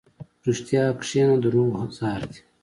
په 0.41 0.43
رښتیا 0.47 0.83
کښېنه، 0.99 1.35
دروغ 1.43 1.73
زهر 1.97 2.21
دي. 2.31 2.39